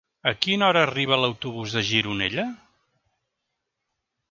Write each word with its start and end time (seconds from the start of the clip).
A 0.29 0.31
quina 0.45 0.63
hora 0.71 0.81
arriba 0.85 1.19
l'autobús 1.25 1.77
de 1.79 1.85
Gironella? 1.91 2.47